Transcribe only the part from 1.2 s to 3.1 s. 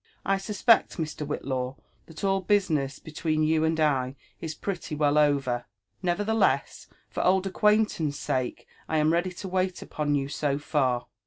Whillaw, Ih^t all business